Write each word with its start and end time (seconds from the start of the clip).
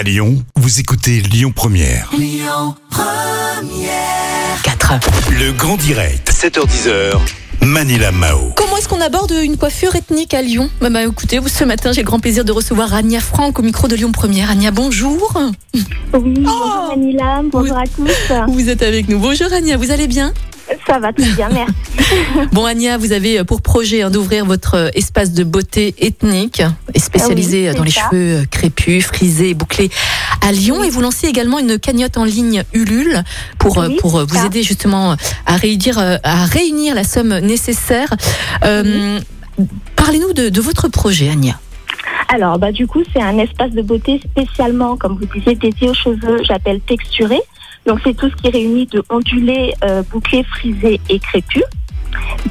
À 0.00 0.02
Lyon, 0.02 0.42
vous 0.56 0.80
écoutez 0.80 1.20
Lyon 1.20 1.52
Première. 1.54 2.10
4. 4.62 4.94
Le 5.38 5.52
grand 5.52 5.76
direct, 5.76 6.32
7h10h. 6.32 7.18
Manila 7.60 8.10
Mao. 8.10 8.52
Comment 8.56 8.78
est-ce 8.78 8.88
qu'on 8.88 9.02
aborde 9.02 9.32
une 9.42 9.58
coiffure 9.58 9.94
ethnique 9.94 10.32
à 10.32 10.40
Lyon? 10.40 10.70
Bah, 10.80 10.88
bah, 10.88 11.04
écoutez, 11.04 11.38
vous, 11.38 11.48
ce 11.48 11.64
matin, 11.64 11.92
j'ai 11.92 12.00
le 12.00 12.06
grand 12.06 12.18
plaisir 12.18 12.46
de 12.46 12.52
recevoir 12.52 12.94
Ania 12.94 13.20
Franck 13.20 13.58
au 13.58 13.62
micro 13.62 13.88
de 13.88 13.96
Lyon 13.96 14.10
Première. 14.10 14.50
Ania, 14.50 14.70
bonjour. 14.70 15.38
Oui, 15.74 15.84
bonjour 16.12 16.94
Manila, 16.96 17.42
bonjour 17.44 17.76
à 17.76 17.84
tous. 17.84 18.32
Vous 18.48 18.70
êtes 18.70 18.82
avec 18.82 19.06
nous. 19.10 19.18
Bonjour 19.18 19.52
Ania, 19.52 19.76
vous 19.76 19.90
allez 19.90 20.06
bien? 20.06 20.32
Ça 20.90 20.98
va 20.98 21.12
très 21.12 21.30
bien, 21.32 21.48
merci. 21.50 21.72
Bon 22.52 22.64
Ania, 22.64 22.98
vous 22.98 23.12
avez 23.12 23.44
pour 23.44 23.62
projet 23.62 24.02
hein, 24.02 24.10
d'ouvrir 24.10 24.44
votre 24.44 24.74
euh, 24.74 24.88
espace 24.94 25.32
de 25.32 25.44
beauté 25.44 25.94
ethnique 25.98 26.62
et 26.94 26.98
spécialisé 26.98 27.68
Ah 27.68 27.70
oui, 27.72 27.76
dans 27.78 27.84
les 27.84 27.90
ça. 27.92 28.08
cheveux 28.10 28.36
euh, 28.40 28.44
crépus, 28.50 29.04
frisés 29.06 29.54
bouclés 29.54 29.90
à 30.46 30.50
Lyon. 30.50 30.82
Et 30.82 30.90
vous 30.90 31.00
lancez 31.00 31.28
également 31.28 31.60
une 31.60 31.78
cagnotte 31.78 32.16
en 32.18 32.24
ligne 32.24 32.64
Ulule 32.72 33.22
pour, 33.58 33.78
euh, 33.78 33.86
Oui, 33.88 33.96
pour 34.00 34.18
euh, 34.18 34.24
vous 34.24 34.34
ça. 34.34 34.46
aider 34.46 34.64
justement 34.64 35.14
à 35.46 35.56
réunir, 35.56 35.98
euh, 35.98 36.16
à 36.24 36.44
réunir 36.46 36.94
la 36.96 37.04
somme 37.04 37.38
nécessaire. 37.38 38.08
Euh, 38.64 39.20
Parlez-nous 39.94 40.32
de, 40.32 40.48
de 40.48 40.60
votre 40.60 40.88
projet, 40.88 41.28
Ania. 41.28 41.58
Alors, 42.32 42.58
bah, 42.58 42.72
du 42.72 42.86
coup, 42.86 43.02
c'est 43.12 43.20
un 43.22 43.38
espace 43.38 43.72
de 43.72 43.82
beauté 43.82 44.20
spécialement, 44.24 44.96
comme 44.96 45.16
vous 45.18 45.26
disiez, 45.38 45.54
dédié 45.56 45.88
aux 45.90 45.94
cheveux, 45.94 46.38
j'appelle 46.44 46.80
texturé. 46.80 47.40
Donc, 47.86 48.00
c'est 48.04 48.14
tout 48.14 48.28
ce 48.30 48.36
qui 48.36 48.50
réunit 48.50 48.86
de 48.86 49.02
ondulés, 49.10 49.74
euh, 49.84 50.02
bouclés, 50.10 50.44
frisés 50.44 51.00
et 51.08 51.18
crépus. 51.18 51.64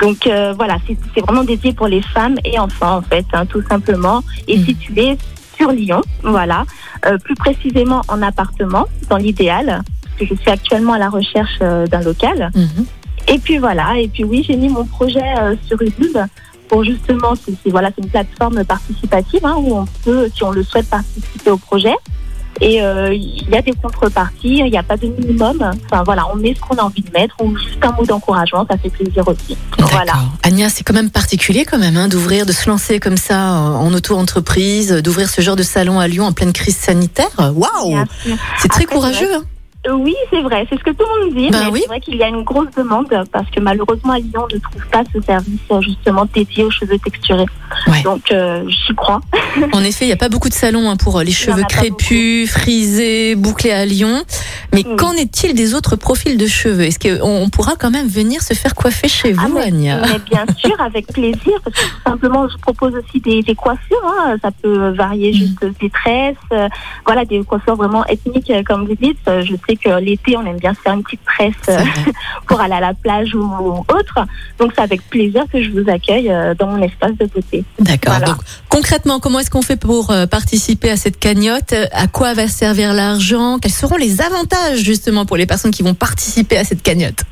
Donc, 0.00 0.26
euh, 0.26 0.52
voilà, 0.56 0.76
c'est 0.86 1.20
vraiment 1.20 1.44
dédié 1.44 1.72
pour 1.72 1.88
les 1.88 2.02
femmes 2.02 2.36
et 2.44 2.58
enfants, 2.58 2.96
en 2.98 3.02
fait, 3.02 3.26
hein, 3.32 3.44
tout 3.46 3.62
simplement, 3.68 4.22
et 4.46 4.56
Mhm. 4.56 4.64
situé 4.64 5.18
sur 5.56 5.72
Lyon, 5.72 6.00
voilà. 6.22 6.64
Euh, 7.06 7.18
plus 7.18 7.34
précisément 7.34 8.02
en 8.08 8.22
appartement, 8.22 8.86
dans 9.10 9.16
l'idéal, 9.16 9.82
parce 10.02 10.30
que 10.30 10.34
je 10.36 10.40
suis 10.40 10.50
actuellement 10.50 10.92
à 10.94 10.98
la 10.98 11.08
recherche 11.10 11.58
euh, 11.62 11.86
d'un 11.86 12.00
local. 12.02 12.50
Mhm. 12.54 12.86
Et 13.28 13.38
puis 13.38 13.58
voilà, 13.58 13.98
et 13.98 14.08
puis 14.08 14.24
oui, 14.24 14.44
j'ai 14.46 14.56
mis 14.56 14.68
mon 14.68 14.84
projet 14.86 15.20
sur 15.66 15.80
Ulule 15.82 16.26
pour 16.68 16.84
justement, 16.84 17.34
c'est 17.36 17.70
voilà, 17.70 17.90
une 17.98 18.08
plateforme 18.08 18.64
participative 18.64 19.44
hein, 19.44 19.56
où 19.58 19.76
on 19.76 19.84
peut, 20.04 20.30
si 20.34 20.42
on 20.44 20.50
le 20.50 20.62
souhaite, 20.62 20.88
participer 20.88 21.50
au 21.50 21.58
projet. 21.58 21.94
Et 22.60 22.82
euh, 22.82 23.14
il 23.14 23.48
y 23.48 23.56
a 23.56 23.62
des 23.62 23.72
contreparties, 23.72 24.58
il 24.58 24.70
n'y 24.70 24.76
a 24.78 24.82
pas 24.82 24.96
de 24.96 25.06
minimum. 25.06 25.70
Enfin 25.90 26.02
voilà, 26.04 26.24
on 26.32 26.36
met 26.36 26.54
ce 26.54 26.60
qu'on 26.60 26.76
a 26.76 26.82
envie 26.82 27.02
de 27.02 27.10
mettre 27.12 27.36
ou 27.42 27.56
juste 27.56 27.78
un 27.84 27.92
mot 27.92 28.04
d'encouragement, 28.04 28.66
ça 28.68 28.76
fait 28.76 28.90
plaisir 28.90 29.26
aussi. 29.28 29.56
Voilà. 29.78 30.14
Agnès, 30.42 30.72
c'est 30.74 30.84
quand 30.84 30.94
même 30.94 31.10
particulier 31.10 31.64
quand 31.64 31.78
même 31.78 31.96
hein, 31.96 32.08
d'ouvrir, 32.08 32.46
de 32.46 32.52
se 32.52 32.68
lancer 32.68 32.98
comme 33.00 33.16
ça 33.16 33.38
en 33.38 33.92
auto-entreprise, 33.94 34.92
d'ouvrir 35.02 35.28
ce 35.28 35.40
genre 35.40 35.56
de 35.56 35.62
salon 35.62 36.00
à 36.00 36.08
Lyon 36.08 36.24
en 36.24 36.32
pleine 36.32 36.52
crise 36.52 36.76
sanitaire. 36.76 37.28
Waouh. 37.38 38.04
C'est 38.58 38.68
très 38.68 38.84
Après, 38.84 38.94
courageux. 38.96 39.34
hein. 39.34 39.42
Euh, 39.86 39.92
Oui, 39.92 40.16
c'est 40.30 40.42
vrai, 40.42 40.66
c'est 40.68 40.76
ce 40.76 40.82
que 40.82 40.90
tout 40.90 41.04
le 41.20 41.26
monde 41.26 41.36
dit. 41.36 41.50
Ben 41.50 41.66
mais 41.66 41.70
oui. 41.70 41.80
C'est 41.82 41.88
vrai 41.88 42.00
qu'il 42.00 42.16
y 42.16 42.22
a 42.24 42.28
une 42.28 42.42
grosse 42.42 42.70
demande 42.76 43.06
parce 43.32 43.48
que 43.50 43.60
malheureusement 43.60 44.14
à 44.14 44.18
Lyon, 44.18 44.44
on 44.50 44.54
ne 44.54 44.60
trouve 44.60 44.86
pas 44.90 45.02
ce 45.14 45.20
service 45.22 45.60
euh, 45.70 45.80
justement 45.80 46.26
dédié 46.34 46.64
aux 46.64 46.70
cheveux 46.70 46.98
texturés. 46.98 47.46
Ouais. 47.98 48.02
Donc 48.02 48.30
euh, 48.30 48.64
j'y 48.68 48.94
crois. 48.94 49.20
En 49.72 49.82
effet, 49.82 50.04
il 50.04 50.08
n'y 50.08 50.14
a 50.14 50.16
pas 50.16 50.28
beaucoup 50.28 50.48
de 50.48 50.54
salons 50.54 50.88
hein, 50.90 50.96
pour 50.96 51.18
euh, 51.18 51.24
les 51.24 51.32
cheveux 51.32 51.64
crépus, 51.68 52.50
frisés, 52.50 53.34
bouclés 53.34 53.72
à 53.72 53.84
Lyon. 53.84 54.22
Mais 54.74 54.82
Mm. 54.86 54.96
qu'en 54.96 55.12
est-il 55.12 55.54
des 55.54 55.74
autres 55.74 55.96
profils 55.96 56.36
de 56.36 56.46
cheveux? 56.46 56.82
Est-ce 56.84 56.98
qu'on 56.98 57.24
on 57.24 57.48
pourra 57.48 57.74
quand 57.76 57.90
même 57.90 58.06
venir 58.06 58.42
se 58.42 58.52
faire 58.54 58.74
coiffer 58.74 59.08
chez 59.08 59.32
vous, 59.32 59.40
Ah, 59.46 59.48
mais, 59.52 59.62
Anya? 59.62 60.02
mais 60.02 60.18
bien 60.18 60.44
sûr, 60.58 60.78
avec 60.80 61.06
plaisir, 61.06 61.58
parce 61.64 61.74
que 61.76 61.80
tout 61.82 62.02
simplement, 62.06 62.46
je 62.48 62.56
propose 62.58 62.94
aussi 62.94 63.18
des, 63.20 63.42
des 63.42 63.54
coiffures. 63.54 63.96
hein. 64.04 64.36
Ça 64.42 64.50
peut 64.50 64.90
varier 64.90 65.30
Mm. 65.30 65.34
juste 65.34 65.64
des 65.80 65.90
tresses, 65.90 66.36
euh, 66.52 66.68
voilà, 67.06 67.24
des 67.24 67.42
coiffures 67.44 67.76
vraiment 67.76 68.04
ethniques, 68.06 68.50
euh, 68.50 68.62
comme 68.62 68.86
vous 68.86 68.94
dites. 68.94 69.18
Euh, 69.28 69.42
Je 69.42 69.54
sais 69.68 69.76
que 69.76 69.98
l'été, 70.00 70.36
on 70.36 70.44
aime 70.46 70.58
bien 70.58 70.74
se 70.74 70.80
faire 70.80 70.92
une 70.92 71.02
petite 71.02 71.24
tresse 71.24 71.54
euh, 71.70 71.78
pour 72.46 72.60
aller 72.60 72.74
à 72.74 72.80
la 72.80 72.94
plage 72.94 73.34
ou 73.34 73.42
autre. 73.88 74.18
Donc, 74.58 74.72
c'est 74.76 74.82
avec 74.82 75.02
plaisir 75.08 75.44
que 75.52 75.62
je 75.62 75.70
vous 75.70 75.88
accueille 75.88 76.30
euh, 76.30 76.54
dans 76.54 76.66
mon 76.66 76.82
espace 76.82 77.12
de 77.16 77.26
beauté. 77.26 77.64
D'accord. 77.78 78.14
Voilà. 78.18 78.26
Donc, 78.26 78.38
concrètement, 78.82 79.18
comment 79.18 79.40
est-ce 79.40 79.50
qu'on 79.50 79.60
fait 79.62 79.76
pour 79.76 80.12
euh, 80.12 80.26
participer 80.26 80.88
à 80.88 80.96
cette 80.96 81.18
cagnotte? 81.18 81.74
À 81.90 82.06
quoi 82.06 82.32
va 82.34 82.46
servir 82.46 82.94
l'argent? 82.94 83.58
Quels 83.60 83.72
seront 83.72 83.96
les 83.96 84.20
avantages 84.22 84.78
justement 84.78 85.26
pour 85.26 85.36
les 85.36 85.46
personnes 85.46 85.72
qui 85.72 85.82
vont 85.82 85.94
participer 85.94 86.56
à 86.58 86.62
cette 86.62 86.82
cagnotte? 86.82 87.24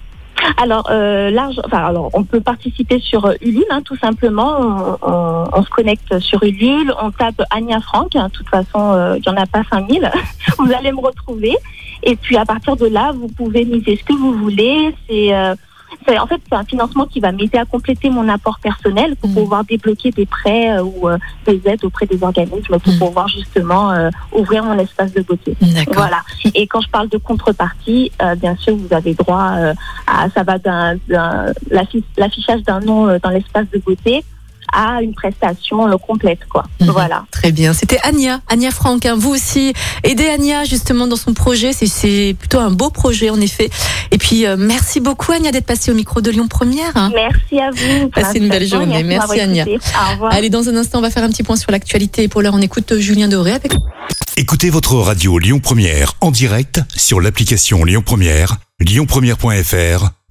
Alors, 0.61 0.89
euh, 0.91 1.31
l'argent- 1.31 1.63
enfin, 1.65 1.85
alors, 1.87 2.11
on 2.15 2.25
peut 2.25 2.41
participer 2.41 2.99
sur 2.99 3.27
euh, 3.27 3.35
Ulule, 3.41 3.65
hein, 3.71 3.81
tout 3.85 3.97
simplement. 3.97 4.99
On, 5.03 5.63
se 5.63 5.71
connecte 5.71 6.19
sur 6.19 6.43
Ulule, 6.43 6.93
on 7.01 7.13
tape 7.13 7.41
Ania 7.51 7.81
Franck. 7.81 8.17
hein, 8.17 8.27
De 8.27 8.33
toute 8.33 8.49
façon, 8.49 8.93
euh, 8.95 9.17
il 9.17 9.23
n'y 9.23 9.29
en 9.39 9.41
a 9.41 9.47
pas 9.47 9.63
5000. 9.71 10.11
vous 10.59 10.73
allez 10.77 10.91
me 10.91 11.01
retrouver. 11.01 11.55
Et 12.03 12.17
puis, 12.17 12.37
à 12.37 12.45
partir 12.45 12.75
de 12.75 12.87
là, 12.87 13.13
vous 13.15 13.29
pouvez 13.29 13.65
miser 13.65 13.97
ce 13.97 14.03
que 14.05 14.19
vous 14.19 14.33
voulez. 14.33 14.93
Euh, 15.11 15.55
c'est- 15.55 15.66
en 16.19 16.27
fait, 16.27 16.41
c'est 16.49 16.55
un 16.57 16.65
financement 16.65 17.07
qui 17.07 17.21
va 17.21 17.33
m'aider 17.33 17.59
à 17.59 17.65
compléter 17.65 18.11
mon 18.11 18.29
apport 18.29 18.59
personnel 18.61 19.17
pour 19.17 19.31
Mm. 19.31 19.35
pouvoir 19.35 19.65
débloquer 19.65 20.11
des 20.11 20.27
prêts 20.27 20.77
euh, 20.79 20.83
ou 20.85 21.09
euh, 21.09 21.19
des 21.47 21.61
aides 21.67 21.85
auprès 21.85 22.07
des 22.07 22.23
organismes 22.23 22.79
pour 22.79 22.93
Mm. 22.93 22.99
pouvoir 22.99 23.29
justement 23.29 23.91
euh, 23.93 24.11
ouvrir 24.33 24.63
mon 24.65 24.79
espace 24.79 25.13
de 25.13 25.23
beauté. 25.23 25.57
Voilà. 25.93 26.23
Et 26.55 26.67
quand 26.67 26.81
je 26.81 26.89
parle 26.89 27.09
de 27.09 27.19
contrepartie, 27.19 28.13
euh, 28.23 28.35
bien 28.35 28.57
sûr, 28.57 28.77
vous 28.77 28.93
avez 28.95 29.15
droit 29.15 29.53
à 30.07 30.29
ça 30.31 30.43
va 30.43 30.59
d'un 30.59 30.97
d'un- 31.09 31.53
l'affi- 31.71 32.05
l'affichage 32.17 32.63
d'un 32.63 32.81
nom 32.81 33.19
dans 33.23 33.31
l'espace 33.31 33.67
de 33.73 33.79
beauté 33.79 34.25
à 34.73 35.03
une 35.03 35.15
prestation 35.15 35.87
complète, 35.99 36.41
quoi. 36.49 36.65
Mhm. 36.81 36.91
Voilà. 36.91 37.25
Très 37.31 37.53
bien. 37.53 37.73
C'était 37.73 37.99
Ania, 38.03 38.41
Ania 38.49 38.71
Franck. 38.71 39.07
hein. 39.07 39.15
Vous 39.19 39.31
aussi, 39.35 39.73
aidez 40.05 40.27
Ania 40.27 40.65
justement 40.65 41.07
dans 41.07 41.17
son 41.17 41.33
projet. 41.35 41.73
C'est- 41.73 41.87
C'est 41.87 42.35
plutôt 42.39 42.59
un 42.59 42.71
beau 42.71 42.91
projet 42.91 43.31
en 43.31 43.41
effet. 43.41 43.71
Et 44.11 44.19
puis 44.19 44.45
euh, 44.47 44.57
merci 44.59 45.01
beaucoup 45.01 45.33
Ania 45.33 45.51
d'être 45.53 45.67
passée 45.67 45.91
au 45.91 45.95
micro 45.95 46.21
de 46.21 46.31
Lyon 46.31 46.47
Première. 46.49 46.93
hein. 46.97 47.11
Merci 47.15 47.59
à 47.61 47.71
vous. 47.71 48.09
Passez 48.11 48.39
une 48.39 48.49
belle 48.49 48.67
journée. 48.69 49.03
Merci, 49.03 49.29
m'avoir 49.29 49.49
Ania. 49.49 49.65
Au 49.65 50.13
revoir. 50.13 50.33
Allez, 50.35 50.51
dans 50.51 50.69
un 50.69 50.77
instant, 50.77 50.99
on 50.99 51.03
va 51.03 51.11
faire 51.11 51.25
un 51.25 51.29
petit 51.31 51.43
point 51.43 51.57
sur 51.57 51.71
l'actualité. 51.71 52.25
Et 52.25 52.29
pour 52.29 52.43
l'heure, 52.43 52.55
on 52.55 52.61
écoute 52.61 52.91
euh, 52.93 52.99
Julien 53.01 53.29
Doré 53.29 53.53
avec 53.53 53.73
Écoutez 54.37 54.69
votre 54.71 54.95
radio 54.97 55.39
Lyon 55.39 55.61
Première 55.61 56.13
en 56.21 56.31
direct 56.31 56.81
sur 56.95 57.21
l'application 57.21 57.85
Lyon 57.85 58.03
Première, 58.05 58.57
lyonpremière.fr 58.81 60.11